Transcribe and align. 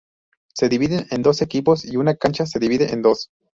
Se 0.55 0.67
dividen 0.67 1.05
en 1.11 1.21
dos 1.21 1.43
equipos 1.43 1.85
y 1.85 1.97
una 1.97 2.15
cancha 2.15 2.47
se 2.47 2.57
divide 2.57 2.91
en 2.91 3.03
dos. 3.03 3.29